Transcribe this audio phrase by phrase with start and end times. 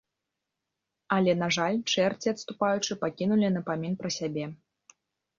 [1.17, 4.45] Але, на жаль, чэрці, адступаючы, пакінулі напамін пра сябе.